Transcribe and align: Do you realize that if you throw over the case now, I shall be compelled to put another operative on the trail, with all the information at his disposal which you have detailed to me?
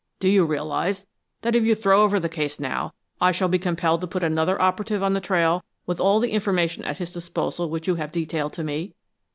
Do 0.19 0.27
you 0.27 0.45
realize 0.45 1.05
that 1.43 1.55
if 1.55 1.63
you 1.63 1.75
throw 1.75 2.01
over 2.01 2.19
the 2.19 2.27
case 2.27 2.59
now, 2.59 2.95
I 3.21 3.31
shall 3.31 3.49
be 3.49 3.59
compelled 3.59 4.01
to 4.01 4.07
put 4.07 4.23
another 4.23 4.59
operative 4.59 5.03
on 5.03 5.13
the 5.13 5.21
trail, 5.21 5.63
with 5.85 6.01
all 6.01 6.19
the 6.19 6.31
information 6.31 6.83
at 6.85 6.97
his 6.97 7.11
disposal 7.11 7.69
which 7.69 7.87
you 7.87 7.93
have 8.01 8.11
detailed 8.11 8.53
to 8.53 8.63
me? 8.63 8.95